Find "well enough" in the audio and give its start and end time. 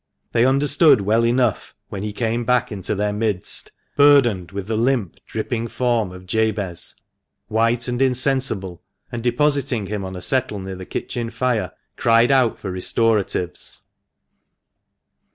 1.01-1.75